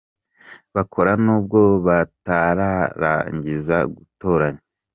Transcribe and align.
bakora 0.75 1.11
nubwo 1.23 1.59
batararangiza 1.85 3.77
Gutoranya. 3.95 4.61